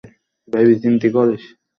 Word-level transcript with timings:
আমি 0.47 0.73
খুব 0.81 1.03
ক্লান্ত। 1.03 1.41